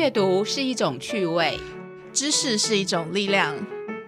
[0.00, 1.60] 阅读是一种趣味，
[2.10, 3.54] 知识是一种力量。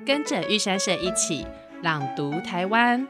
[0.06, 1.46] 跟着玉山社一起
[1.82, 3.06] 朗读台湾。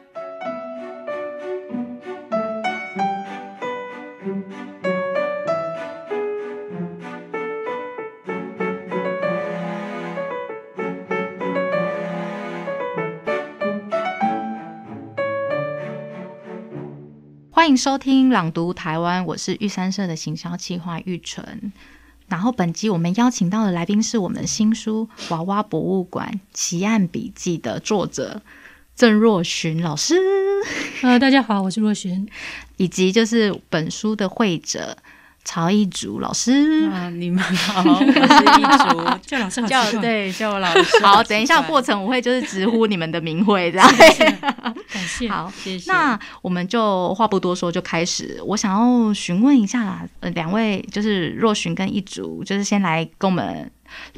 [17.53, 21.73] 欢迎收听《朗读台湾》，我是玉山社的行销企划玉纯。
[22.33, 28.41] 然后本集我们邀请到的来宾是我们的新书《娃娃博物馆奇案笔记》的作者
[28.97, 30.15] 郑若寻老师，
[31.03, 32.27] 呃，大家好，我是若寻，
[32.79, 34.97] 以及就是本书的绘者。
[35.45, 40.83] 曹一竹老师，啊，你们好，我是一竹，叫老师好 叫对叫我老师。
[41.05, 43.97] 好，等一下过程我会就是直呼你们的名讳这样。
[43.97, 45.29] 感谢。
[45.29, 45.91] 好，谢谢。
[45.91, 48.41] 那我们就话不多说，就开始。
[48.47, 53.71] 我想要询问一下，呃，两位就是若寻跟一竹，就是先来跟我们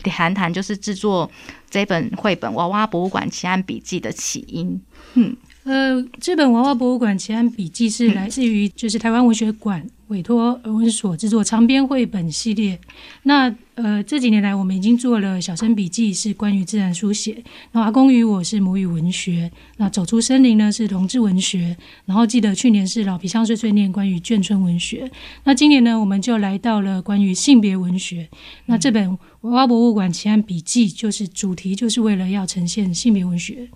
[0.02, 1.30] 谈谈，就是制作
[1.70, 4.80] 这本绘本《娃娃博物馆奇案笔记》的起因。
[5.14, 12.78] 嗯，呃，这本《娃娃博物馆奇案笔记》是来自于就是台湾文学馆委托儿文所制作长篇绘本系列。
[13.22, 17.32] 那呃这几年来，我们已经做了小生笔记，是关于自然书写；
[17.72, 25.10] 然后阿公与我是母语文学；那走出森林呢是同志文学；然后记得去年是老皮箱碎碎念关于眷村文学。
[25.44, 28.28] 那今年呢，我们就来到了关于性别文学。
[28.66, 29.08] 那这本
[29.40, 33.70] 《娃娃博物馆奇案笔记》就是主题，就是为了要呈现性别文学。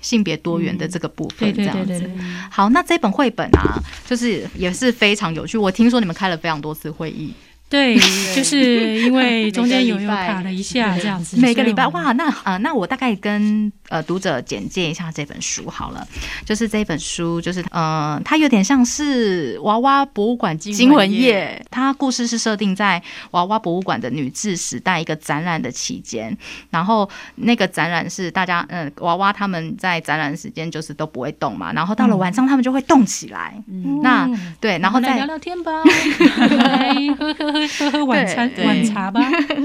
[0.00, 2.10] 性别多元的这个部分，这样子。
[2.50, 5.58] 好，那这本绘本啊，就是也是非常有趣。
[5.58, 7.32] 我听说你们开了非常多次会议，
[7.68, 7.96] 对，
[8.34, 16.06] 就是因为中间有有卡了一下这样子，每个礼拜哇，那呃，那我大概跟呃读者简介一下这本书好了。
[16.44, 21.18] 就是这本书，就是呃，它有点像是娃娃博物馆惊魂惊魂夜。
[21.18, 26.36] 夜，它故事是设定在娃娃博物馆的女治时代一个展览的期间，
[26.70, 33.54] 然后那个展览是大家嗯、娃娃他们在展览时间就是都不会动嘛，然后到了晚上他们就会动起来，
[34.02, 35.70] 那嗯对，然后再聊聊天吧，
[36.50, 39.20] 来喝喝喝喝喝晚餐晚茶吧。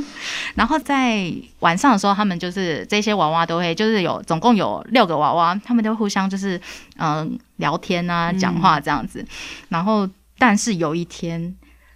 [0.56, 6.60] 然后在晚上的时候，他们就是这些娃娃都会，就是有总共有六个娃娃，他们都互相就是
[6.98, 9.26] 嗯、聊天啊、讲话这样子。
[9.70, 11.56] 然后，但是有一天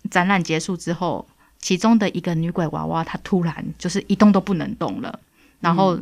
[0.09, 1.27] 展览结束之后，
[1.59, 5.19] 其中的一个女鬼娃娃，她突然就是一动都不能动了，
[5.59, 5.99] 然后。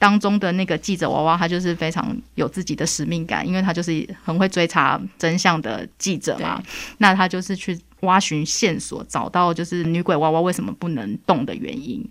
[0.00, 6.62] 当中的那个记者娃娃，他就是非常有自己的使命感，因为他就是很会追查真相的记者嘛。
[6.98, 12.08] 那他就是去挖寻线索，找到就是女鬼娃娃为什么不能动的原因。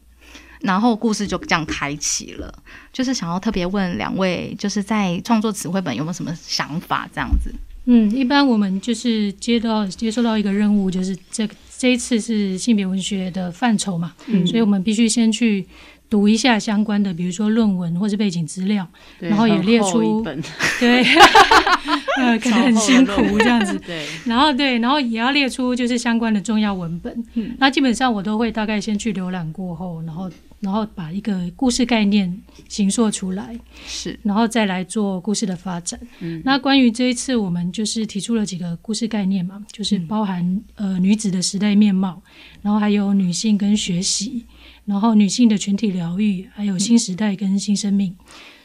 [0.61, 2.53] 然后故事就这样开启了，
[2.91, 7.07] 就是想要特别问两位，就是在创作词绘本有没有什么想法？
[7.13, 7.53] 这样子，
[7.85, 11.47] 嗯，一般我们就是接到接收到一个任务，就是这
[11.77, 15.65] 这一次是性别文学的范畴嘛，嗯所以我们必须先去
[16.09, 18.87] 读一下相关的，比如说论文或是背景资料，
[19.19, 20.41] 然后也列出一本，
[20.79, 21.03] 对，
[22.17, 23.77] 呃，可能很辛苦这样子。
[23.85, 27.25] 对，然后对，然后也要列出就是相关的重要文本。
[27.35, 35.99] 嗯那基本上我都会大概先去浏览过后，然后然后把一个故事概念形塑出来，是然后再来做故事的发展。
[36.19, 42.21] 嗯那关于这一次我们就是提出了几个故事概念嘛，就是包含、呃女子的时代面貌，
[42.61, 44.45] 然后还有女性跟学习，
[44.85, 48.15] 然后女性的群体疗愈，还有新时代跟新生命。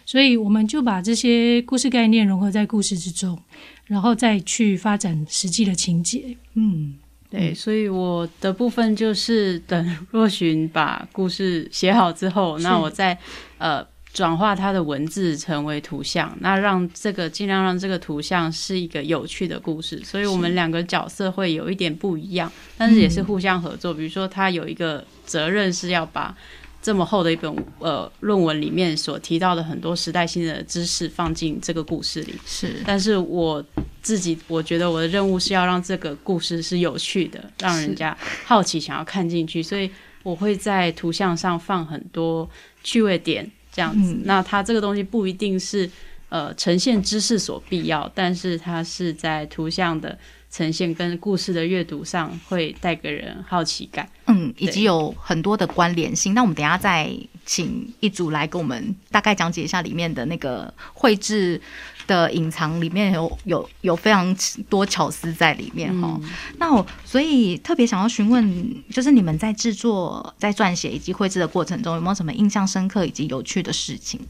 [0.04, 3.38] 所以我们就把这些故事概念融合在故事之中，
[3.86, 6.36] 然后再去发展实际的情节。
[6.54, 6.94] 嗯，
[7.32, 13.18] 对，所以我的部分就是等若寻把故事写好之后，那我再
[13.56, 13.82] 呃
[14.12, 19.98] 转化它的文字成为图像，那让这个尽量让这个图像是一个有趣的故事。
[20.04, 23.94] 所以我们两个角色会有一点不一样，但是也是互相合作。
[23.94, 26.36] 比如说，他有一个责任是要把。
[26.84, 33.64] 这么厚的一本呃论文里面所提到的很多时代性的知识放进这个故事里，是但是我
[34.02, 39.88] 自己我觉得我的任务是要让这个故事是有趣的，让人家好奇想要看进去，所以
[40.22, 42.48] 我会在图像上放很多
[42.82, 44.12] 趣味点，这样子。
[44.12, 45.88] 嗯那它这个东西不一定是
[46.28, 50.18] 呃呈现知识所必要，但是它是在图像的
[50.50, 54.08] 呈现跟故事的阅读上会带给人好奇感。
[54.26, 56.34] 嗯，以及有很多的关联性。
[56.34, 57.10] 那我们等一下再
[57.44, 61.60] 请一组来给我们大概讲解一下里面的那个绘制
[62.06, 64.34] 的隐藏，里面有有有非常
[64.68, 74.20] 多巧思在里面哈、嗯那我所以特别想要询问，就是你们在制作、在撰写以及绘制的过程中，有没有什么印象深刻以及有趣的事情？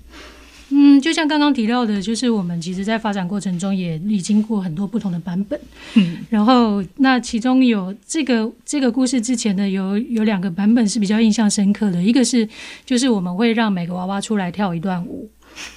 [0.75, 5.61] 嗯，就像刚刚提到的，就是我们其实在发展过程中也历经过很多不同的版本。
[5.95, 12.49] 嗯，然后那其中有这个这个故事之前的有有两个版本是比较印象深刻的，一个是
[12.87, 15.29] 就是我们会让每个娃娃出来跳一段舞。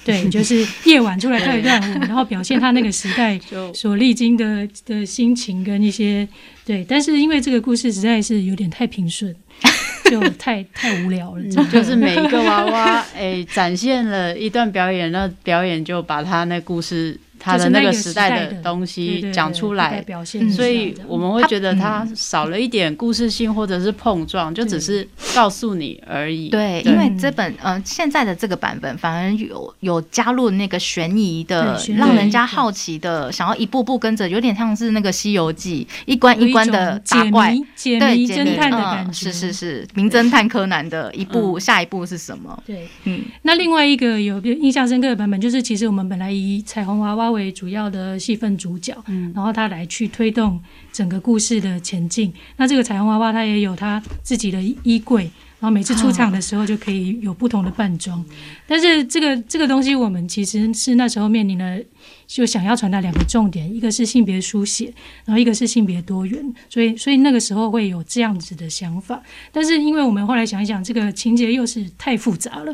[0.04, 3.38] 对， 就是夜晚出来跳一段舞，然后表现他那个时代
[3.74, 6.26] 所历经的的心情跟一些
[6.64, 9.34] 对，但是因为这个故事实在是有点太平顺，
[10.10, 20.04] 就太太无聊了，嗯就是每一个娃娃，哎，展现了一段表演，那表演就把他那故事、他的那个个时代的的东西讲出来。
[20.50, 26.48] 所以我们会觉得它少了一点故事性，或者是碰撞，就只是告诉你而已。
[26.48, 37.52] 对，因为这本嗯现在的这个版本反而有有加入那个悬疑的让人家好奇的，想要一步步跟着，有点像是那个《西游记》一关一关的打怪。
[37.52, 42.62] 解谜、解对，谜侦探的嗯感觉，是是是，名侦探柯南的一步，嗯下一步是什么？
[42.66, 42.88] 对。
[43.04, 50.60] 嗯，那另外一个有比较印象深刻的版本，就是其实我们本来以彩虹娃娃为主要的戏份主角，嗯然后他来去推动
[50.92, 52.32] 整个故事的前进。
[52.56, 55.22] 那这个彩虹娃娃它也有它自己的衣柜，
[55.60, 58.24] 然后每次出场的时候就可以有不同的扮装。
[58.66, 61.78] 但是这个这个东西，我们其实是那时候面临了。
[62.26, 64.92] 就想要传达两个重点，一个是性别书写，
[65.24, 69.22] 然后一个是性别多元，所以所以那个时候会有这样子的想法。
[69.52, 72.72] 但是因为我们后来想一想，这个情节又是太复杂了，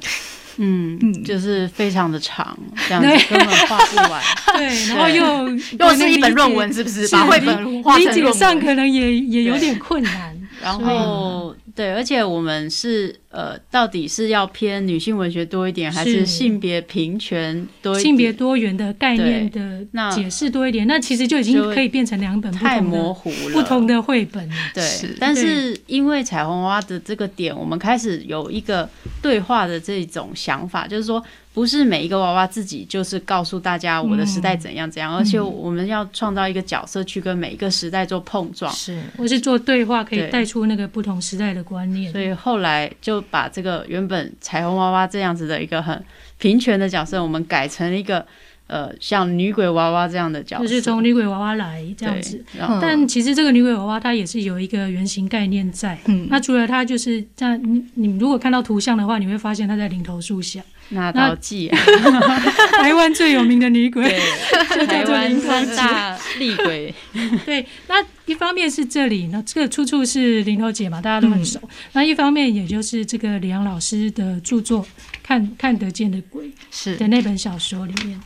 [0.57, 2.59] 嗯嗯就是非常的长，
[2.89, 4.23] 这样子对根本画不完。
[4.57, 7.07] 对，然后又又是一本论文，是不是？
[7.09, 8.07] 把绘本画理。
[8.13, 10.39] 解上可能也也有点困难。
[10.63, 18.05] 然后对，而且我们是呃，到底是要偏女性文学多一点，还是是性别平权多一点？
[18.05, 24.55] 性别多元的概念的那解释多一点，那其实就已经可以变成两本太模糊了，不同的绘本了。
[24.75, 28.89] 对是，但是因为彩虹娃娃的这个点，我们开始有一个
[29.23, 31.23] 对话的这种想法，就是说，
[31.55, 38.73] 不是每一个娃娃自己就是告诉大家我的时代怎样怎样，而且我们要创造一个角色去跟每一个时代做碰撞。
[38.73, 42.21] 是或是做对话，可以带出那个不同时代的观念所。
[42.21, 46.03] 以后来就把这个原本彩虹娃娃这样子的一个很
[46.39, 48.27] 平权的角色，我们改成一个
[48.67, 52.43] 呃像女鬼娃娃这样的角色，就是从女鬼娃娃来这样子，，
[52.81, 55.99] 但其实这个女鬼娃娃它也是有一个原型概念在。
[56.06, 56.26] 嗯。
[56.31, 60.61] 那除了它就是这样，你你如果看到图像的话，你会发现它在领头树下，
[60.91, 61.79] 那道记啊，
[62.81, 64.03] 台湾最有名的女鬼。
[64.75, 66.94] 就，台湾三大厉鬼，
[67.44, 71.61] 对，那一方面是这里，那这个出处是林头姐嘛，大家都很熟。
[71.93, 74.85] 那一方面也就是这个李阳老师的著作
[75.23, 78.21] 《看看得见的鬼》是的那本小说里面。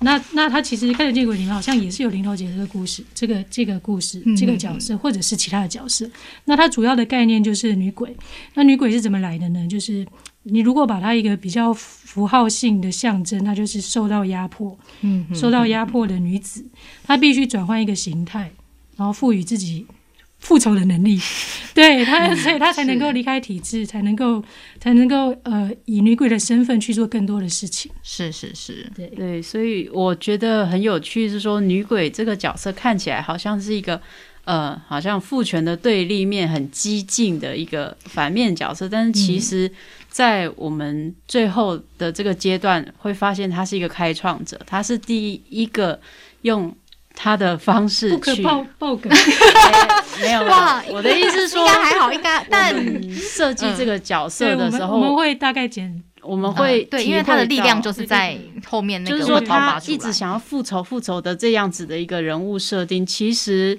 [0.00, 6.08] 那那他其实看得见鬼里面好像也是有林头姐这个故事，这个这个故事嗯这个角色，或者是其他的角色。
[6.44, 8.14] 那它主要的概念就是女鬼。
[8.54, 9.66] 那女鬼是怎么来的呢？
[9.66, 10.06] 就是
[10.44, 16.64] 你如果把它一个比较符号性的象征，它就是受到压迫，嗯嗯受到压迫的女子，
[17.04, 18.52] 她必须转换一个形态，
[18.98, 19.86] 然后赋予自己
[20.38, 21.18] 复仇的能力，
[21.72, 24.44] 对她，所以他才能够离开体制，才能够
[24.78, 27.90] 才能够呃以女鬼的身份去做更多的事情。
[28.02, 33.98] 是是是，对，对，所以我觉得很有趣，是说女鬼这个角色看起来好像是一个。
[34.44, 39.70] 呃，好像父权的对立面很激进的一个反面角色，但是其实，
[40.08, 46.00] 在我们最后的这个阶段，会发现他是一个开创者，他是第一个
[46.40, 46.74] 用
[47.20, 63.76] 他的方式不可去爆爆梗， 哎没有哇啦，我的意思是说应，该还好，应该但设计这个角，色的时候，我们会大概简我们会嗯对，因为他的力量就是在后面那个就是说他一直想要复仇复仇的这样子的一个人物设定，其实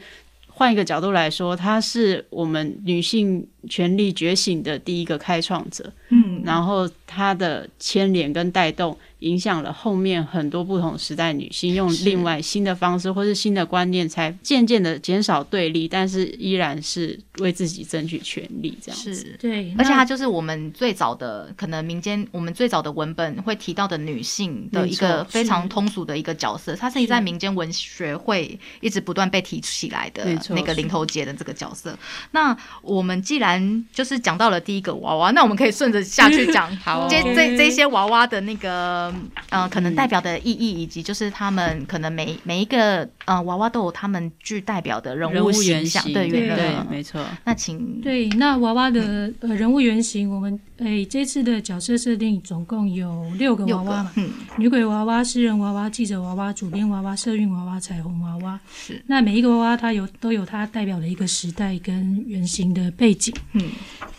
[0.48, 6.42] 换一个角度来说，他是我们女性权力觉醒的第一个开创者，嗯。
[6.44, 19.14] 然后他的牵连跟带动，影响了后面很多不同时代女性用另外新的方式或是新的观念，才渐渐的减少对立，但是依然是为自己争取权利这样子。
[19.14, 19.36] 是。
[19.40, 31.98] 对，而且那她就是我们最早的可能民间，我们最早的文本会提到的女性的一个非常通俗的一个角色，她是在民间文学会一直不断被提起来的那个林头姐的这个角色。
[32.32, 39.09] 那我们既然就是讲到了第一个娃娃，那我们可以顺着下去讲 好这这这些娃娃的那个
[39.50, 58.60] 呃，可能代表的意义，以及就是他们可能每每一个呃娃娃都有他们具代表的人人物形原象，型，对对对，没错，那请对，那娃娃的呃人物原型，我们诶这次的角色设定总共有六个娃娃嘛，嗯，女鬼娃娃、诗人娃娃、记者娃娃、主编娃娃、社运娃娃、彩虹娃娃。
[58.74, 63.34] 是，那每一个娃娃它有都有它代表的一个时代跟原型的背景。
[63.54, 63.64] 嗯，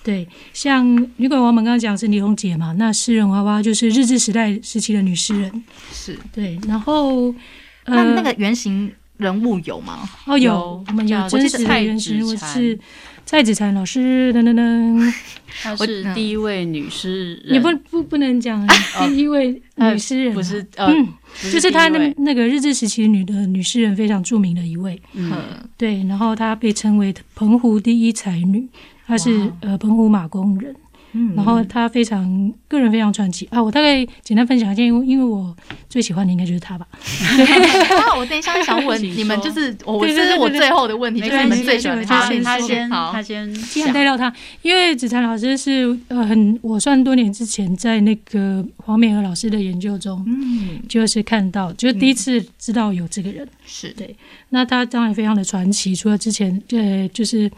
[0.03, 5.65] 对，像女鬼娃娃我们刚刚讲是霓虹姐嘛，那诗人娃娃就是日治时代时时期的女诗人。
[5.93, 6.19] 是。
[6.33, 7.35] 对，然后
[7.87, 10.09] 那呃，那个原型人物有吗？
[10.27, 12.79] 哦有有，我们有叫真实的蔡原型，我是
[13.27, 15.15] 蔡子婵老师，噔噔噔，
[15.63, 18.67] 她是第一位女诗人，也不不不能讲
[18.99, 21.07] 第一位 女诗人啊，不是呃，嗯，
[21.43, 28.67] 不就是她那那个日治时期女的女诗人非常著名的一位，嗯，嗯，对，然后她被称为澎湖第一才女，
[29.07, 30.75] 她是呃澎湖马工人，
[31.13, 31.35] 嗯。
[31.35, 33.47] 然后他非常个人非常传奇。
[33.51, 35.55] 啊，我大概简单分享一下，因为因为我
[35.89, 50.23] 最喜欢的应该就是他吧， 啊，我等一下想问 你们，就是我对对对对这是我最后的问题，就是你们最喜欢他，没关系好，他先他先既然带到他，因为子婵老师是呃很我算多年之前在那个黄美娥老师的研究中。
[50.27, 53.89] 嗯，就是看到，就是第一次知道有这个人，是。
[53.91, 54.15] 对。
[54.51, 55.95] 那他当然非常的传奇。
[55.95, 57.51] 除了之前，呃，就是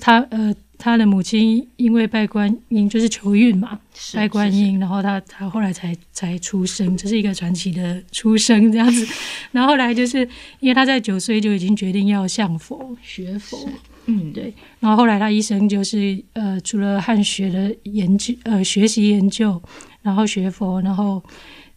[0.00, 3.78] 他呃他的母亲因为拜观音就是求孕嘛，
[4.14, 9.06] 拜观，音，然后他他后来才才出生，这是一个传奇的出生这样子。
[9.52, 10.18] 然后后来就是
[10.60, 13.68] 因为他在九岁就已经决定要向佛学佛，
[14.06, 14.54] 嗯，对。
[14.78, 19.60] 然后后来他一生就是呃除了汉学的研究呃学习研究，
[20.02, 21.22] 然后学佛，然后。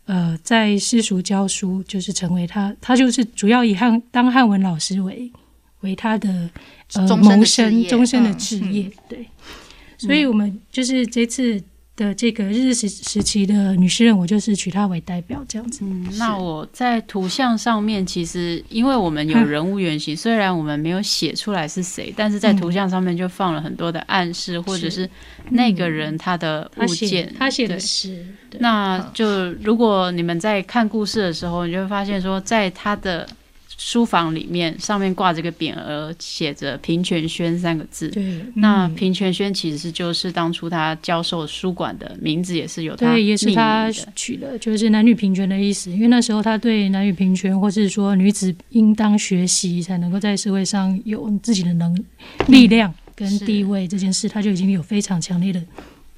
[0.05, 5.31] 呃，在私塾教书，就是成为他，他就是主要以汉当汉文老师为
[5.81, 6.49] 为他的
[6.93, 9.25] 呃终身终身的嗯事业，对。
[9.97, 11.61] 所以我们就是这次
[11.95, 15.81] 的这个日治时时期的女诗人，我就是取她为代表这样子。
[15.83, 25.07] 嗯，那我在图像上面，其实因为我们有嗯人物原型， 虽然我们没有写出来是谁，但是在图像上面就放了很多的暗示，或者是
[25.51, 27.31] 那个人他的物件。
[27.37, 33.27] 他写的对诗，对那就如果你们在看故事的时候，你就会发现说，在他的
[33.83, 38.07] 书房里面，上面挂着个匾额，写着“平泉轩”三个字。
[38.09, 45.89] 对那平泉轩其实就是当初他教授书馆的名字，也是有他对，也是命她名的取的，就是男女平权的意思。
[45.89, 52.05] 因为那时候他对男女平权，或是说女子应当学习，才能够在社会上有自己的能
[52.47, 55.59] 力量跟地位这件事，他就已经有非常强烈的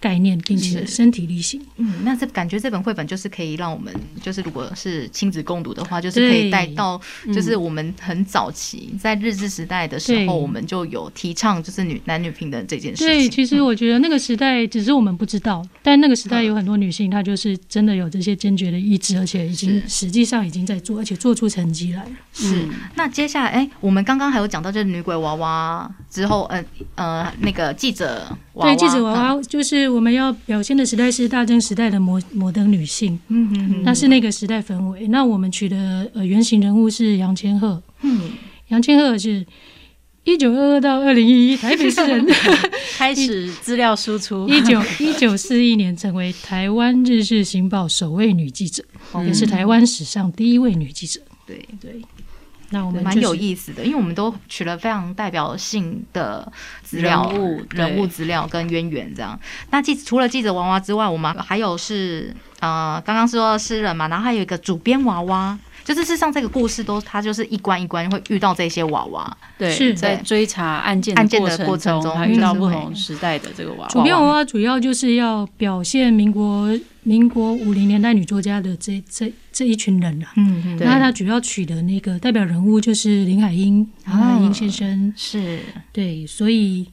[0.03, 1.62] 概念，并且是身体力行。
[1.77, 7.33] 嗯，那这感觉这本绘本就是可以让我们，就是如果是亲子共读的话，就是可以带到，嗯。
[7.33, 13.07] 就是我们很早期在日治时代的时候，我们就有提倡就是女男女平等这件事情。
[13.07, 13.31] 对，情。
[13.31, 22.12] 其实我觉得那个时代只是我们不知道，但那个时代有很多女性，她就是真的有这些坚决的意志，而且已经实际上已经在做，而且做出成绩来了。
[22.33, 22.72] 是嗯。
[22.95, 33.83] 那接下来，哎、我们刚刚还有讲到就是女鬼娃娃之后，呃呃，那个记者娃娃，对，记者娃娃就是我们要表现的时代是大正时代的摩摩登女性，嗯，嗯嗯。
[33.83, 35.07] 那是那个时代氛围。
[35.07, 38.31] 那我们取的呃原型人物是杨千鹤，嗯，
[38.67, 39.45] 杨千鹤是
[40.24, 42.25] 一九二二到二零一一台北市人，
[42.98, 48.83] 开始资料输出， 一九一九四一年成为台湾《日式新报》首位女记者，
[49.13, 51.19] 嗯也是台湾史上第一位女记者。
[51.45, 51.60] 对。
[51.81, 52.01] 对，
[52.74, 56.51] 那我们蛮就是有意思的，因为我们都取了非常代表性的
[56.82, 59.39] 资料、人物人物资料跟渊源这样。
[59.70, 65.58] 那记除了记者娃娃之外，我们还有是呃，刚刚说诗人嘛，然后还有一个主编娃娃。
[65.84, 73.88] 就是事实上，这个故事都它就是一关一关会遇到这些娃娃，对，是在追查案件案件的过过程中他遇到不同时代的这个娃娃。
[73.90, 76.70] 主编娃娃主要就是要表现民国
[77.04, 80.32] 民国五零年代女作家的这这这一群人啊。
[80.38, 85.13] 嗯嗯那他主要取的那个代表人物就是林海音，林海音先生。
[85.18, 85.60] 是
[85.92, 86.88] 对，所以，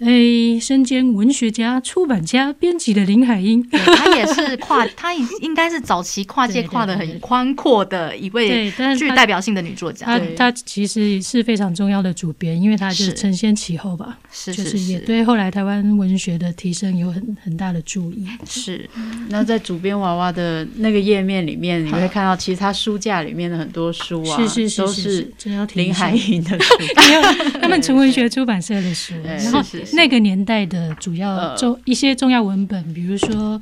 [0.00, 13.14] 诶，身兼文学家、出版家、编辑的林海音，对他也是跨，他应应该是早期跨界跨的很宽阔的一位对，但是具他代表性的女作家，她她其实是非常重要的主编，因为她就是是。
[13.14, 18.26] 承先启后吧，是就是是也对后来台湾文学的提升有很很大的注意。
[18.44, 18.88] 是。
[19.28, 25.32] 那在主编娃娃的那个页面里面，你会看到，其实他书架里面的很多书啊，是是是都是
[25.74, 26.74] 林海音的书。
[27.08, 27.22] 没有
[27.60, 31.56] 他们纯文学出版社的书，对然后是是那个年代的主要呃。
[31.56, 33.60] 重一些重要文本，比如说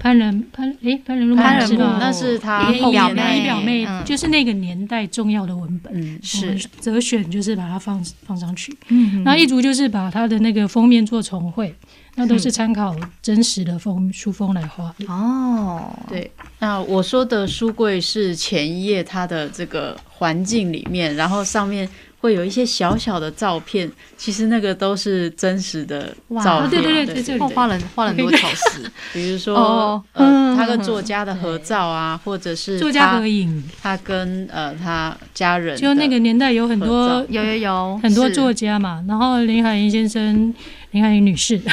[0.00, 4.04] 潘仁潘诶潘仁路潘仁是吧那是他仪后表妹面表妹嗯。
[4.04, 8.76] 就是那个年代重要的文本，嗯，是，择选就是把它放放上去。
[8.88, 11.74] 嗯那一族就是把它的那个封面做重绘，
[12.14, 14.94] 那都是参考真实的封书封来画。
[15.08, 16.30] 哦，对。
[16.58, 21.88] 那我说的书柜是前一页它的这个环境里面，然后上面
[22.20, 26.70] 会有一些小小的照片，其实那个都是真实的哇照片。
[26.70, 27.38] 对对对对对。
[27.38, 40.52] 画花了画了很多巧思， 比如说，哦呃，嗯他跟作家的合照啊，或者是作家他合影，他跟呃他家人，就那个年代有很多有有有很多作家嘛，然后林海音先生、
[40.96, 41.60] 平安女士，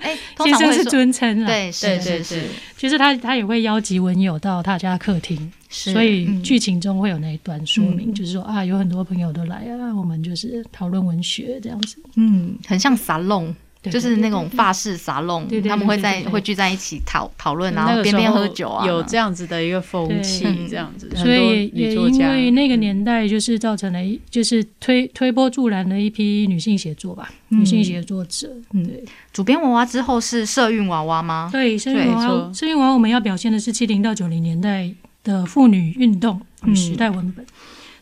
[0.00, 11.96] 哎，通先生是尊称啊。，对，是对对是是对就是他他也会邀集文友到他家客厅，所以嗯剧情中会有那一段说明，嗯就是说啊，有很多朋友都来啊，我们就是讨论文学这样子。
[12.16, 13.54] 嗯，很像沙龙。
[13.84, 27.60] 对就是那种法式沙龙他们会在会聚在一起讨讨论，然后边边喝酒啊，有这样子的一个风气，这样子，所以也也因为那个年代，就是造成了一，就是推推波助澜的一批女性写作吧，嗯。
[27.60, 28.50] 女性写作者。
[28.72, 28.82] 嗯。
[28.84, 29.04] 对。
[29.32, 31.50] 主编娃娃之后是社运娃娃吗？
[31.52, 34.90] 对，社运娃娃，社运娃娃我们要表现的是七零到九零年代
[35.22, 36.76] 的妇女运动与嗯。
[36.76, 37.44] 时代文本。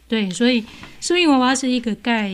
[0.08, 0.62] 对，所以
[1.00, 2.30] 社运娃娃是一个概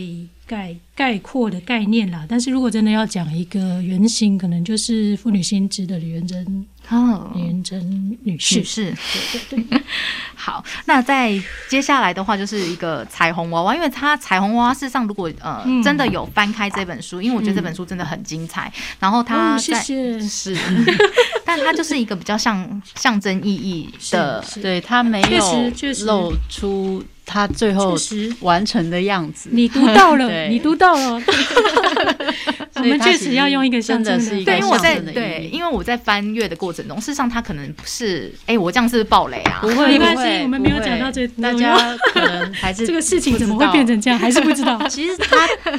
[0.49, 2.25] 概概括的概念啦。
[2.29, 8.65] 但是如果真的要讲一个原型，可能就是妇女心知的李元珍，哦李元珍女士女。
[8.65, 8.97] 士。
[9.13, 9.83] 对对对，
[10.35, 11.39] 好，那在
[11.69, 20.21] 接下来的话就是一个彩虹娃娃，因为它彩虹娃娃事实上如果呃、嗯真的有翻开这本书，因为我觉得这本书真的很精彩，然后它哦，谢在、谢。
[20.21, 20.57] 是，
[21.45, 27.95] 但它就是一个比较像象征意义的对它没确有露出他最后
[28.41, 29.51] 完成的样子。
[29.53, 31.23] 你读到了， 对你读到了。
[32.79, 39.59] 我们确实要用一个象征的是一个对，因为我在对，因为我在翻阅的过程中，事实上他可能不是，哎、我这样是不是暴雷啊？
[39.61, 41.77] 不会，没关系不会我们没有讲到这大家
[42.15, 44.81] 可能还是这个事情怎么会变成这样，还是不知道。
[44.89, 45.37] 其实他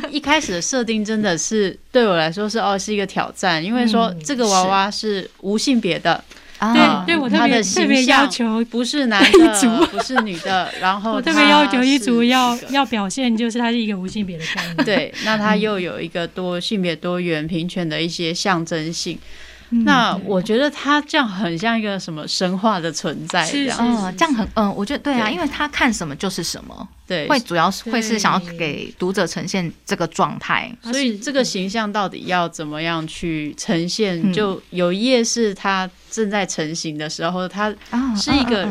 [0.10, 6.22] 一开始的设定真的是对我来说是哦是一个挑战，因为说嗯这个娃娃是无性别的，
[6.60, 14.76] 啊对对，我特别特别要求，不是 男的，不是女的， 然后我特别要求一组要要表现，就是它是一个无性别的概念。
[14.86, 19.18] 对， 那它又有一个多性别多元平权的一些象征性。
[19.72, 23.78] 嗯那我觉得它这样很像一个什么神话的存在是这样。
[23.80, 30.76] 嗯，这样很嗯，我觉得对啊，对因为他看什么就是什么，对，会主要是会是想要给读者呈现这个状态。
[30.82, 34.20] 所以这个形象到底要怎么样去呈现？
[34.28, 38.68] 嗯就有一页是它正在成型的时候，它啊是一个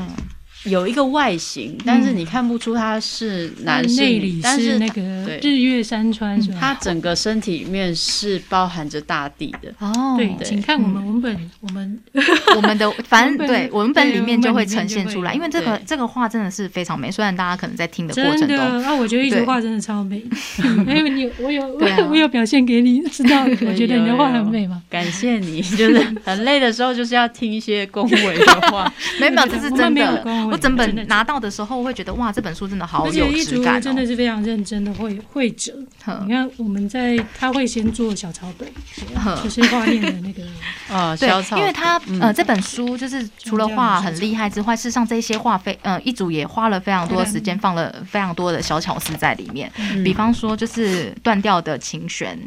[0.64, 6.58] 有一个外形，但是你看不出他是男性，内里但是那个对日月山川是吧？
[6.60, 9.72] 他整个身体里面是包含着大地的。
[9.80, 11.98] 嗯哦，对，对请看我们文本，我们
[12.56, 20.22] 我们的反正对文本里面就会呈现出来，因为这个这个画真的是非常美，虽然大家可能在听的过真程中，那啊，我觉得一对幅画真的超美。
[20.88, 23.44] 因为你我有我有我有表现给你，知道？
[23.66, 24.82] 我觉得你的画很美嘛。
[24.90, 28.92] 感谢你，就是很累的时候，就是要听一些恭维的话。
[29.20, 30.47] 没有没有，这是真的恭。
[30.47, 33.80] 维我整本拿到的时候会觉得哇，这本书真的好有质感哦。
[33.80, 35.74] 真的是非常认真的绘绘者。
[36.04, 38.68] 哼 你看，我们在他会先做小草本，
[39.42, 40.42] 就是画面的那个。
[40.94, 49.70] 啊，对小，草，因为他嗯呃这本书就是除了画很厉害之外，事实上这些画非呃一组也花了非常多的时间，放了非常多的小巧思在里面。
[49.78, 52.38] 嗯比方说就是断掉的琴弦，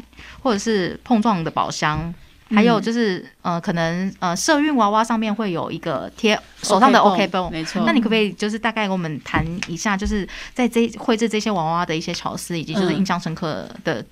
[0.42, 2.12] 或者是碰撞的宝箱。
[2.54, 7.82] 还有就是，呃，可能呃，社运娃娃上面会有一个贴手上的 OK 绷，没错。
[7.86, 14.04] 那你可不可以就是大概跟我们谈一下，就是在这绘制这些娃娃的一些巧思，以及就是嗯印象深刻的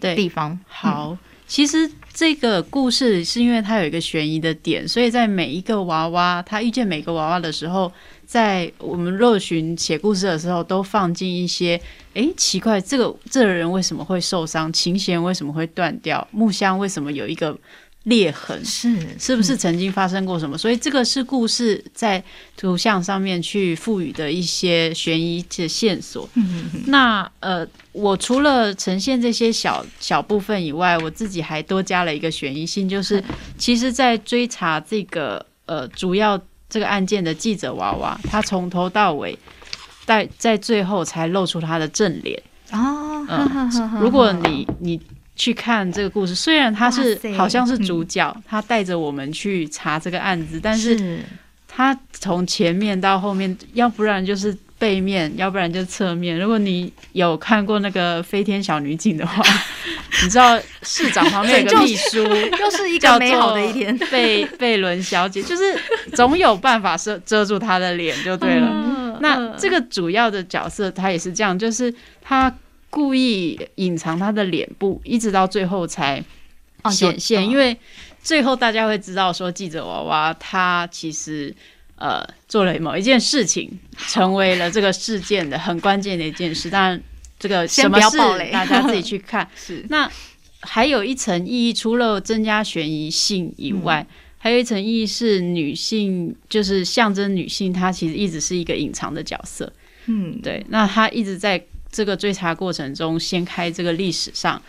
[0.00, 0.58] 对地方？
[0.66, 7.92] 好，其实这个故事是因为它有一个悬疑的点，所以在每一个娃娃，他遇见每个娃娃的时候，
[8.26, 11.80] 在我们若寻写故事的时候，都放进一些，
[12.14, 14.72] 诶，奇怪，这个这个人为什么会受伤？
[14.72, 16.26] 琴弦为什么会断掉？
[16.30, 17.56] 木箱为什么有一个
[18.04, 18.64] 裂痕？
[18.64, 20.56] 是是不是曾经发生过什么？
[20.56, 22.22] 所以这个是故事在
[22.56, 26.28] 图像上面去赋予的一些悬疑的线索。
[26.86, 33.22] 那呃，我除了呈现这些小小部分以外，我自己还多加了一个悬疑性，就是
[33.58, 39.38] 其实，在追查这个呃主要这个案件的记者娃娃，他从头到尾，
[40.04, 42.42] 在在最后才露出他的正脸。
[42.72, 45.00] 哦，嗯如果你你
[45.36, 51.20] 去看这个故事，虽然他是好像是主角，他带着我们去查这个案子，但是是
[51.66, 56.38] 他从前面到后面，要不然就是背面，要不然就是侧面。
[56.38, 59.42] 如果你有看过那个《飞天小女警》的话，
[60.22, 62.18] 你知道市长旁边有个秘书，
[62.60, 63.96] 又是一个美好的一天。
[64.12, 65.62] 贝贝伦小姐，就是
[66.14, 68.68] 总有办法遮遮住她的脸就对了。
[68.70, 72.52] 嗯那这个主要的角色他也是这样，就是他
[72.94, 76.22] 故意隐藏他的脸部，一直到最后才
[76.92, 77.76] 显现，嗯因为
[78.22, 81.52] 最后大家会知道说记者娃娃他其实
[81.96, 86.70] 呃做了某一件事情，成为了这个事件的很关键的一件事。
[86.70, 87.02] 当然，
[87.36, 89.50] 这个先什么事不要暴雷大家自己去看。
[89.58, 90.08] 是那
[90.60, 99.72] 还有一层意义，除了增加悬疑性以外，嗯还有一层意义是女性，就是象征女性，她其实一直是一个隐藏的角色。
[100.06, 101.60] 嗯，对，那她一直在
[101.94, 104.60] 这个追查过程中掀开这个历史上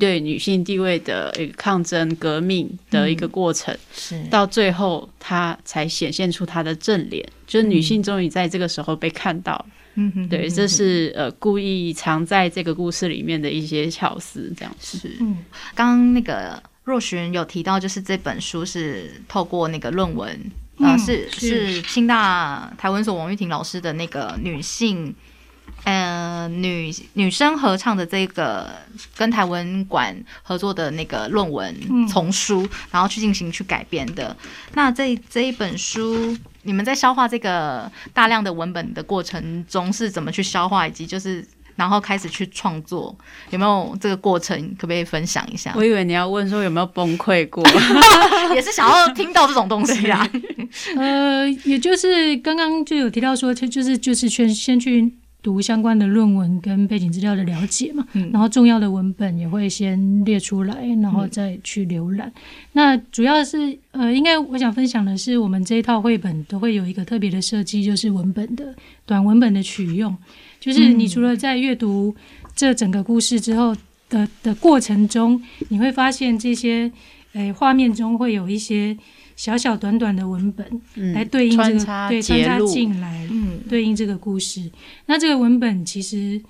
[0.00, 9.64] 对女性地位的一个抗争、革命的一个过程，是到最后她才显现出她的正脸，就是女性终于在这个时候被看到。
[9.94, 14.98] 嗯哼对，这是呃故意藏在这个故事里面的一些巧思，这样子。
[14.98, 15.16] 是。
[15.20, 15.38] 嗯，
[15.76, 20.28] 刚刚那个若寻有提到，就是这本书是透过那个论文，
[20.78, 25.14] 啊，是是清大台文所王玉婷老师的那个女性。
[25.84, 28.70] 呃，女女生合唱的这个
[29.16, 34.34] 跟台文馆合作的那个论文嗯丛书，然后去进行去改编的。
[34.72, 41.46] 那这这一本书，你们在消化这个大量的文本的过程中是怎么去消化，以及就是
[41.76, 43.14] 然后开始去创作，
[43.50, 44.58] 有没有这个过程？
[44.78, 45.74] 可不可以分享一下？
[45.76, 47.62] 我以为你要问说有没有崩溃过，
[48.54, 50.26] 也是想要听到这种东西啊。
[50.96, 55.12] 呃，也就是刚刚就有提到说，就就是就是先先去
[55.44, 58.30] 读相关的论文跟背景资料的了解嘛，嗯。
[58.32, 62.32] 然后重要的文本也会先列出来，然后再去浏览。
[62.72, 70.16] 那主要是呃，应该我想分享的是，我们这一套绘本都会有一个特别的设计，就是文本的短文本的取用，
[70.58, 72.16] 就是你除了在阅读
[72.56, 73.76] 这整个故事之后
[74.08, 76.90] 的的过程中，你会发现这些
[77.34, 78.96] 诶画面中会有一些
[79.36, 80.66] 小小短短的文本。
[81.12, 84.70] 来嗯，对应这个对穿插进来，嗯对应这个故事。
[85.06, 86.40] 那这个文本其实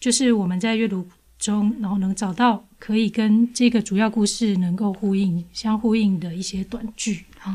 [0.00, 1.06] 就是我们在阅读
[1.38, 7.24] 中，然后能找到可以跟这个主要故事能够呼应、相呼应的一些短句。
[7.44, 7.50] 哦，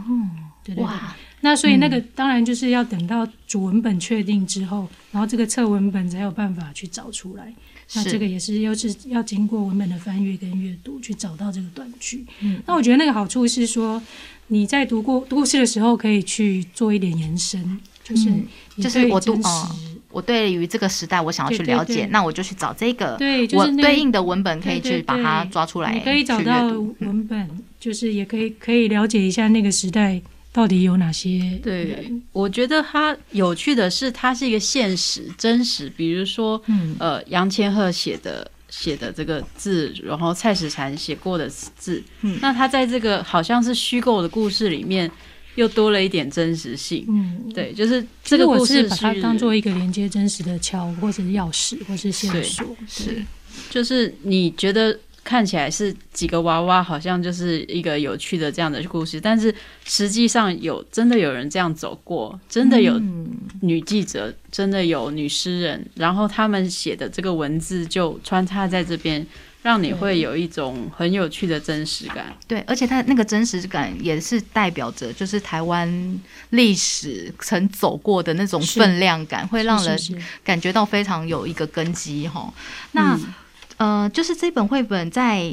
[0.64, 0.94] 对对对。
[1.42, 7.54] 那所以那个当然就是要等到主文本确定之后，然后这个侧文本才有办法去找出来。
[7.94, 12.26] 那这个也是又是要经过文本的翻阅跟阅读去找到这个短句。
[12.42, 14.02] 嗯那我觉得那个好处是说，
[14.48, 18.48] 你在读过故事的时候可以去做一点延伸，就是嗯
[18.82, 19.76] 就是我读哦
[20.10, 22.08] 我对于这个时代我想要去了解，对。
[22.08, 26.66] 那我就去找这个对，就我是那个对应的文本，可以去把它抓出来，你可以找到
[27.00, 27.48] 文本，
[27.80, 30.20] 就是也可以可以了解一下那个时代
[30.52, 35.92] 到底有哪些对，我觉得它有趣的是，它是一个现实、真实。
[35.96, 36.96] 比如说，嗯。
[37.00, 45.10] 呃，杨千鹤写的写的这个字，然后蔡史禅写过的字，嗯那他在这个好像是虚构的故事里面，
[45.56, 47.06] 又多了一点真实性。
[47.08, 52.76] 嗯，对，就是这个故事是把它当做一个连接真实的桥，或者是钥匙，或是线索。
[52.88, 53.24] 是
[53.70, 69.28] 就是你觉得看起来是几个娃娃，好像就是一个有趣的这样的故事，但是实际上有真的有人这样走过，真的有嗯女记者，真的有女诗人，然后他们写的这个文字就穿插在这边，
[69.64, 72.34] 让你会有一种很有趣的真实感。
[72.48, 76.18] 对，而且它那个真实感也是代表着，就是台湾
[76.52, 80.00] 历史曾走过的那种分量感，会让人
[80.46, 82.54] 感觉到非常有一个根基哈。
[82.94, 83.34] 那、嗯
[83.78, 85.52] 呃，就是这本绘本在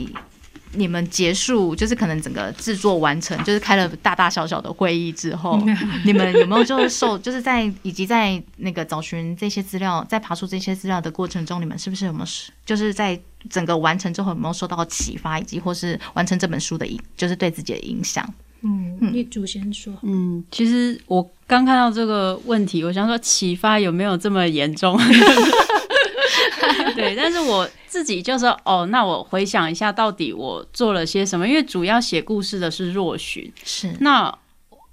[0.77, 5.63] 你们结束，就是可能整个制作完成，就是开了大大小小的会议之后，
[6.05, 12.27] 你们有没有就是受，就是在以及在那个找寻这些资料，在爬出这些资料的过程中，你们是不是有没有
[12.67, 13.17] 就是在
[13.49, 18.29] 整个完成之后有没有受到启发，以及或是完成这本书的影，就是对自己的影响？
[18.63, 19.93] 嗯，嗯你祖先说。
[20.03, 24.99] 嗯，其实我刚看到这个问题，我想说启发有没有这么严重？
[26.95, 31.47] 对，但是我自己就说，哦，那我回想一下，到底我做了些什么？
[31.47, 34.33] 因为主要写故事的是若寻，是那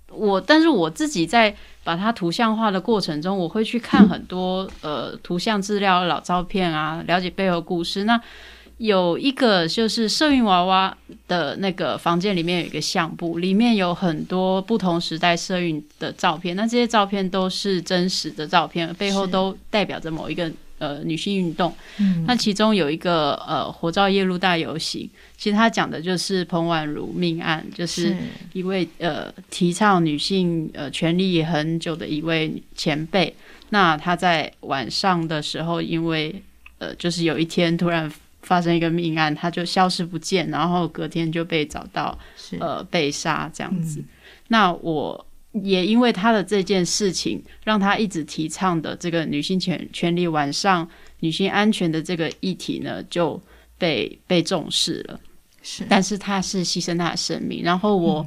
[0.10, 8.04] 我，但是我自己在把它图像化的过程中，我会去看很多呃图像资料、老照片啊，了解背后故事。
[8.04, 8.20] 那
[8.78, 16.56] 有一个就是社运娃娃的那个房间里面有一个相簿，里面有很多不同时代社运的照片。
[16.56, 21.72] 那这些照片都是真实的照片，背后都代表着某一个呃女性运动。
[22.00, 28.16] 嗯那其中有一个呃火照夜路大游行，其实他讲的就是彭婉如命案，就是
[28.54, 33.34] 一位呃提倡女性呃权利很久的一位前辈。
[33.70, 36.42] 那他在晚上的时候，因为
[36.80, 44.00] 呃就是有一天突然发生一个命案，他就消失不见，然后隔天就被找到是呃被杀这样子。
[44.00, 44.06] 嗯
[44.52, 50.88] 那我也因为他的这件事情，让他一直提倡的这个女性权权利、晚上
[51.20, 53.42] 女性安全的这个议题呢，就
[53.78, 55.20] 被被重视了。
[55.62, 58.26] 是但是他是牺牲他的生命，然后我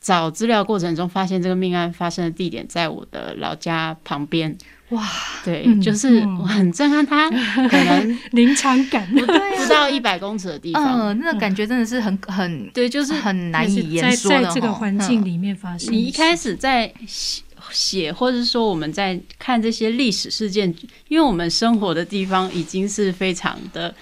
[0.00, 4.56] 找资料过程中发现，这个命案发生的地点在我的老家旁边。
[4.90, 5.02] 哇，
[5.42, 7.30] 对，嗯就是很震撼他，
[7.68, 11.08] 可能临场感，不不到一百公尺的地方。
[11.08, 15.92] 嗯，那个感觉真的是很很对，就是很难以言说的在这个环境嗯里面发生。
[15.92, 20.72] 你一开始在写写，或者是说我们在看这些历史事件，
[21.08, 23.92] 因为我们生活的地方已经是非常的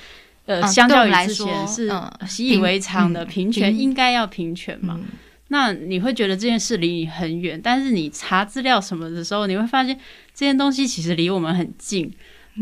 [0.46, 1.90] 呃，嗯相较于对来之前是
[2.26, 4.98] 习以为常的平平权，平应该要平权嘛。
[5.00, 5.06] 嗯
[5.48, 9.94] 那你会觉得这件事离你很远，但是你查资料什么的时候，你会发现
[10.42, 12.12] 这件东西其实离我们很近。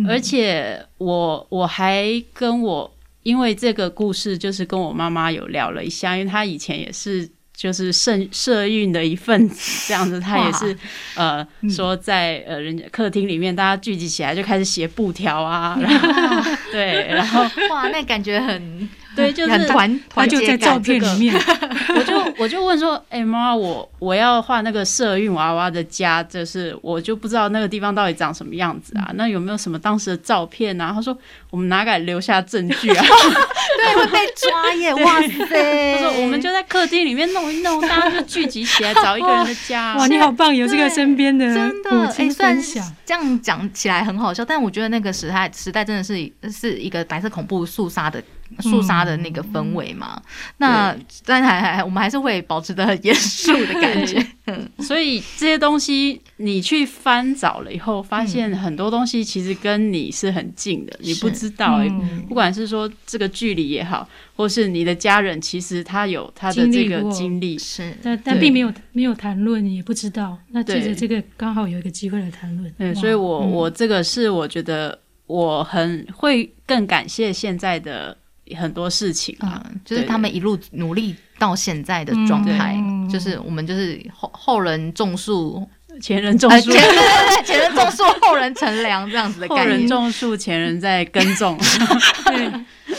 [0.06, 10.76] 而且我我还跟我因为这个故事，就是跟我妈妈有聊了一下，因为她以前也是就是社社运的一份子，这样子，她也是
[11.14, 20.46] 呃说在呃人家客厅里面大家聚集起来就开始写布条啊，然后 对，然后哇，那感觉很对，就是很团就团结感。
[20.46, 21.34] 在照片里面，
[21.96, 29.10] 我就我就问说，哎、妈，我我要画那个社运娃娃的家，就是我就不知道那个地方到底长什么样子啊？
[29.14, 30.92] 那有没有什么当时的照片啊？
[30.92, 31.16] 他说
[31.50, 33.04] 我们哪敢留下证据啊？
[33.78, 34.92] 对，会被抓耶！
[35.04, 35.94] 哇塞！
[35.94, 46.14] 他说我们就在客厅里面弄一弄，大家就聚集起来找一个人的家、哇，你好棒，有这个身边的真的，哎，母亲虽然分享，这样讲起来很好笑，但我觉得那个时代时代真的是
[46.50, 48.22] 是一个白色恐怖肃杀的
[48.58, 50.20] 肃杀的那个氛围嘛。
[50.58, 54.24] 那但还还我们还是会保持的很严肃的感觉。
[54.80, 61.88] 所以这些东西你去翻找了以后，发现很多东西其实跟你是很近的，你不知道、欸。
[61.88, 62.24] 嗯。
[62.28, 67.12] 不管是说这个距离也好，或是你的家人，其实他有他的这个经历过。
[67.12, 70.36] 经历，是，但但并没有没有谈论，也不知道。
[70.48, 73.50] 那借着这个刚好有一个机会来谈论，对，所以我、嗯。
[73.50, 78.16] 我这个是我觉得我很会更感谢现在的
[78.54, 85.68] 很多事情啊，嗯，就是他们一路努力到现在的状态嗯，就是我们就是后后人种树，
[86.00, 89.86] 前人种呃，树前，对对对，前人种树，后人乘凉这样子的后人。
[89.88, 91.58] 种树，前人在耕种。
[92.26, 92.89] 对，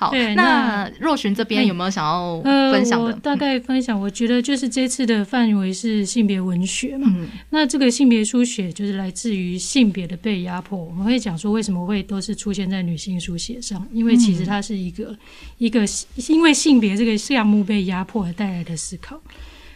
[0.00, 3.04] 好对，那那若寻这边有没有想要呃，分享的？
[3.04, 7.06] 我大概分享，我觉得就是这次的范围是性别文学嘛。
[7.14, 10.82] 嗯那这个性别书写就是来自于性别的被压迫。
[10.82, 15.14] 我们会讲说为什么会都是出现在女性书写上，因为其实它是一个、
[15.58, 15.84] 一个
[16.28, 19.20] 因为性别这个项目被压迫而带来的思考。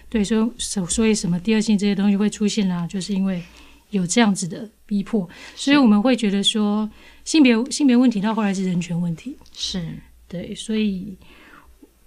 [0.08, 3.42] 对，所以所所以什么第二性这些东西会出现啊，就是因为
[3.90, 6.88] 有这样子的逼迫，所以我们会觉得说
[7.24, 9.36] 性别性别问题到后来是人权问题。
[9.52, 9.84] 是
[10.34, 11.16] 对，所以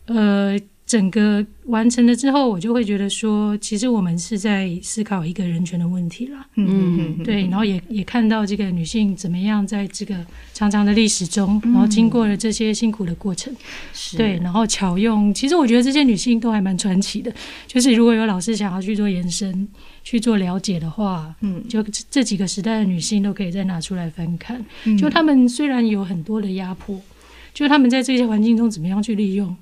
[0.08, 6.46] 呃，整个完成了之后，我就会觉得说，其实我们是在思考一个人权的问题啦。
[6.56, 10.16] 嗯对，然后也也看到这个女性怎么样在这个
[10.54, 13.54] 长长的历史中，然后经过了这些辛苦的过程，
[13.94, 15.34] 是对，然后巧用。
[15.34, 17.34] 其实我觉得这些女性都还蛮传奇的，
[17.66, 19.68] 就是如果有老师想要去做延伸、
[20.04, 24.64] 去做了解的话，嗯就这这几个时代的女性都可以再拿出来翻看。
[24.86, 27.00] 嗯就她们虽然有很多的压迫，
[27.54, 29.56] 就他们在这些环境中怎么样去利用，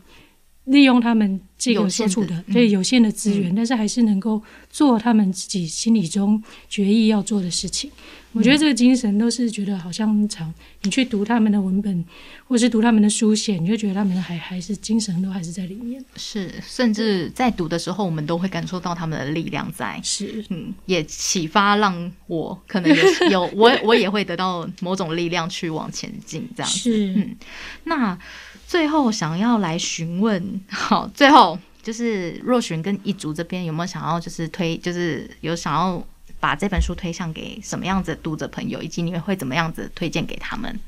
[0.66, 7.90] 利用他们这个所处的对有限的资源，但是还是能够做他们自己心里中决议要做的事情。
[8.34, 12.04] 我嗯觉得这个精神都是觉得好像常你去读他们的文本，
[12.46, 16.04] 或是读他们的书写，你就觉得他们还还是精神都还是在里面。
[16.18, 19.98] 是，甚至在读的时候，我们都会感受到他们的力量在。
[20.04, 26.78] 是，嗯，也启发让我可能也有 我我也会得到某种力量去往前进，这样子。
[26.78, 27.38] 是，嗯
[27.86, 28.20] 那
[28.68, 36.04] 最后想要来询问， 好，最后就是若璇跟一竹这边有没有想要就是推，就是有想要
[36.40, 40.80] 把这本书推向给什么样子的读者朋友，以及你们会怎么样子推荐给他们？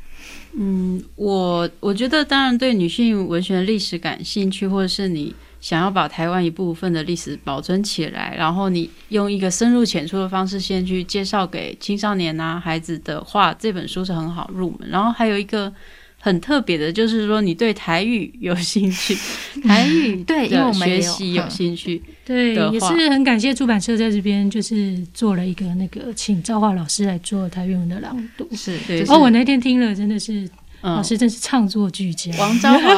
[0.59, 14.89] 嗯，我我觉得当然对女性文学历史感兴趣，或者是你想要把台湾一部分的历史保存起来，然后你用一个深入浅出的方式先去介绍给青少年啊孩子的话，这本书是很好入门。
[14.89, 15.71] 然后还有一个
[16.19, 19.15] 很特别的，就是说你对台语有兴趣，
[19.63, 28.47] 台语对因为我的们学习有嗯兴趣， 对，也是很感谢出版社在这边就是做了一个那个请赵华老师来做台语文的朗读。
[28.55, 30.49] 是，对就是哦，我那天听了，真的是
[30.81, 32.31] 嗯老，师真是唱作俱佳。
[32.37, 32.93] 王昭华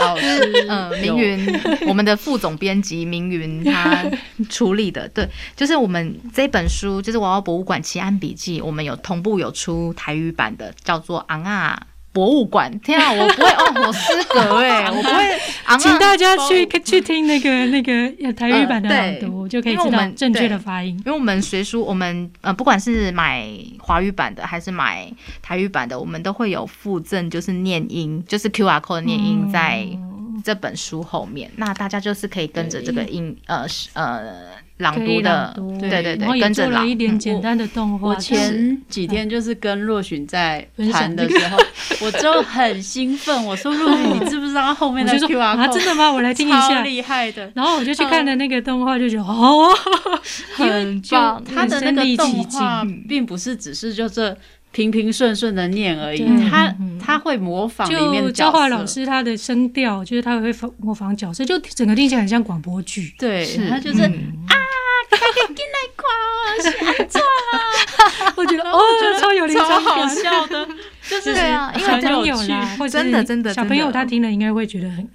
[0.00, 4.04] 老师， 嗯，明云，我们的副总编辑明云他
[4.48, 11.80] 处理的，对，就是我们这本书，就是娃娃博物馆奇案笔记，我们有同步有出台语版的，叫做《昂啊
[12.12, 12.70] 博物馆》。
[12.84, 15.98] 天啊，我不会哦，我失格哎， 我不会昂 请啊。
[15.98, 20.94] 大家去去听那个那个台语版的朗读，就可以我们道正确的发音。
[21.06, 23.46] 因为我们随书，我们呃，不管是买
[23.78, 29.86] 华语版的还是买台语版的，我们都会有附赠，就是念音，就是 Q R code 的念音在
[30.44, 31.50] 这本书后面。
[31.56, 34.20] 那大家就是可以跟着这个音呃是呃
[34.78, 36.94] 朗读的对对对，然后也跟着了一。
[36.94, 38.08] 点嗯简单的动画。
[38.08, 41.58] 我前几天就是跟若寻在分享谈的时候，
[42.00, 46.10] 我就很兴奋，我说若寻， 你知不知道后面的 Q 说 R 啊，真的吗？
[46.12, 46.82] 我来听一超下。
[46.82, 49.68] 厉害的，然后我就去看了那个动画，就觉得哦，
[50.54, 54.36] 很就棒，他的那个动画并不是只是就这
[54.72, 58.50] 平平顺顺的念而已，他他会模仿里面就的角色。
[58.50, 63.12] 教化老师他的声调，就是他会仿模仿角色，就整个听起来很像广播剧。
[63.18, 64.00] 对是他就是、
[66.62, 68.80] 嗯 我觉得哦，
[69.20, 70.06] 超有灵超场好。
[70.08, 70.66] 笑的，
[71.08, 72.48] 就是对啊因为很有趣。
[72.48, 75.08] 有啦，或者真的真的小朋友他听了应该会觉得很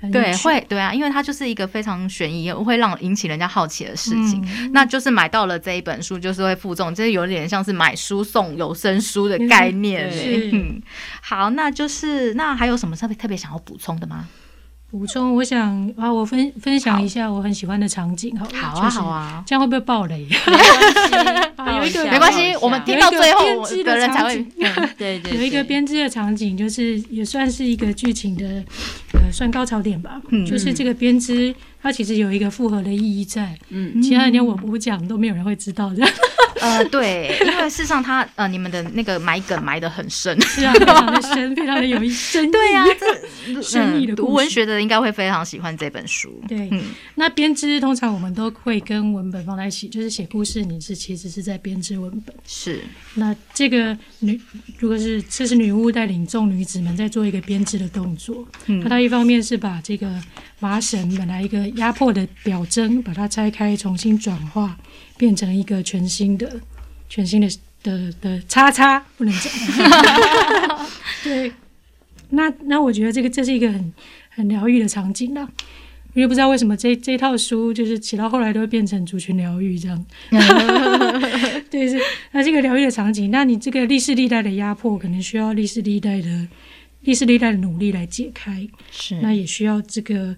[0.00, 4.42] 很对，趣会对啊，因为它就是一个非常悬疑，会让引起人家好奇的事情。
[4.46, 10.10] 嗯那就是买到了这一本书，就是会附赠，就是有点像是买书送有声书的概念、
[11.20, 14.26] 好，那就是那还有什么特别特别想要补充的吗？
[14.90, 20.26] 补充，我想啊，我分分享一下我很喜欢的场景，好，好啊，就是好啊，这样会不会爆雷？
[20.26, 24.52] 没关系 啊有一个没关系我们听到最后编织的人才会场景。
[24.98, 25.64] 对对有一个对。
[25.64, 28.64] 编织的场景，就是也算是一个剧情的
[29.14, 30.20] 呃算高潮点吧。
[30.30, 34.02] 嗯就是这个编织，它其实有一个复合的意义在，嗯。
[34.02, 36.04] 其他人连我不讲都没有人会知道的。
[36.60, 40.40] 呃，对，因为事实上他呃，你们的那个埋梗埋的很深。
[40.42, 42.50] 是啊，非常的深，非常的有意深意。
[42.52, 42.84] 对呀、
[43.46, 46.42] 这深意的嗯读文学的人应该会非常喜欢这本书。
[46.48, 46.82] 对嗯，
[47.14, 52.34] 那编织通常我们都会跟文本放在一起，就是写故事，你是其实是在编织文本。
[52.46, 52.80] 是，
[53.14, 54.40] 那这个女，
[54.78, 60.06] 如果是这是女巫带领众女子们在做一个编织的动作，嗯那她一方面是把这个
[60.60, 64.78] 麻绳本来一个压迫的表征，把它拆开，重新转化，
[65.16, 66.60] 变成一个全新的、
[67.08, 67.48] 全新的
[67.82, 69.52] 的的叉叉，不能讲。
[71.24, 71.52] 对，
[72.28, 73.92] 那那我觉得这个这是一个很
[74.28, 75.48] 很疗愈的场景啦。
[76.12, 80.06] 因为不知道为什么这这套书就是写到后来都会变成族群疗愈这样，
[81.70, 82.00] 对，是
[82.32, 86.48] 那这个疗愈的场景，那你这个历史历代的压迫，可能需要历史历代的
[87.02, 89.20] 历史历代的努力来解开，是。
[89.20, 90.36] 那也需要这个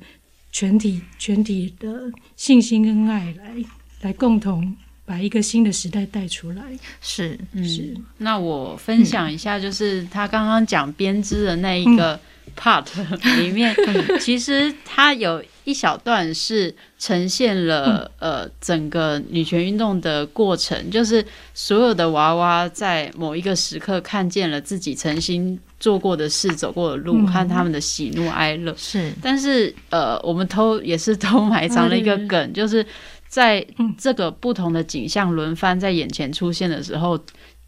[0.51, 3.55] 全体全体的信心跟爱来
[4.03, 6.63] 来共同把一个新的时代带出来。
[7.01, 7.95] 是，是。
[7.97, 12.19] 嗯，那我分享一下，就是他刚刚讲编织的那一个
[12.57, 12.87] part
[13.41, 13.75] 里面，
[14.21, 27.27] 其实它有一小段是呈现了呃整个女权运动的过程，就是所有的娃娃在某一个时刻看见了自己曾经做过的事、走过的路嗯。
[27.27, 28.73] 和他们的喜怒哀乐。
[28.77, 32.87] 是，但是呃，我们偷也是偷埋藏了一个梗，就是
[33.27, 37.19] 在嗯这个不同的景象轮番在眼前出现的时候，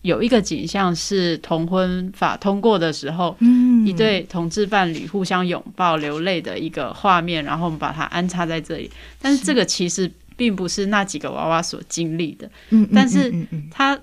[0.02, 3.84] 有一个景象是同婚法通过的时候，嗯。
[3.84, 8.90] 一对同志伴侣互相拥抱流泪的一个画面，然后我们把它安插在这里。
[9.20, 13.30] 但是这个其实并不是那几个娃娃所经历的，嗯，但是
[13.70, 13.98] 他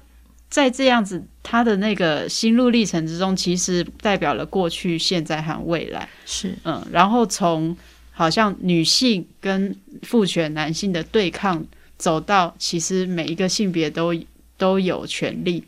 [0.51, 6.07] 在这样子他的那个心路历程之中，其实代表了过去、现在和未来。
[6.25, 7.75] 是，嗯，然后从
[8.11, 11.65] 好像女性跟父权男性的对抗，
[11.97, 14.13] 走到其实每一个性别都
[14.57, 15.63] 都有权利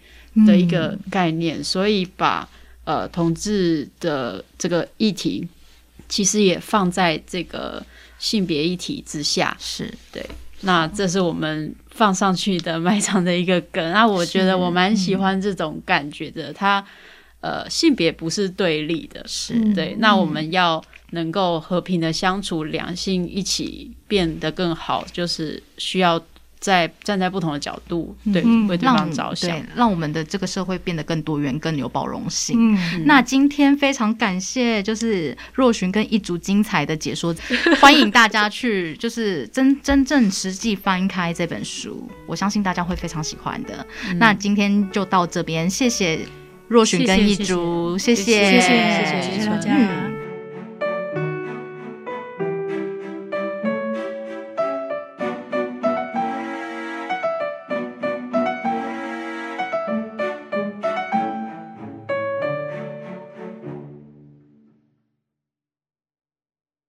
[0.46, 2.48] 的一个概念，所以把
[2.84, 5.48] 呃同志的这个议题，
[6.10, 7.82] 其实也放在这个
[8.20, 9.56] 性别议题之下。
[9.58, 9.94] 是，
[10.64, 13.92] 那这是我们放上去的卖场的一个梗。
[13.92, 16.84] 那我觉得我蛮喜欢这种感觉的，它
[17.42, 19.74] 呃性别不是对立的，是，嗯。
[19.74, 26.20] 对，那我们要能够和平的相处，两性一起变得更好，就是需要
[26.64, 28.66] 在站在不同的角度，对，嗯。
[28.70, 29.50] 为对让方着想。
[29.50, 32.74] 对。，让我们的这个社会变得更多元、更有包容性。
[32.74, 37.36] 嗯，那今天非常感谢，就是若寻跟一组精彩的解说，
[37.82, 43.86] 欢迎大家去就是真真正实际翻开这本书，我相信大家会非常喜欢的。
[44.10, 44.18] 嗯。
[44.18, 46.20] 那今天就到这边，谢谢
[46.70, 48.16] 若寻跟一谢谢竹，谢。
[48.16, 49.70] 谢谢谢谢谢谢大家。
[49.76, 50.13] 嗯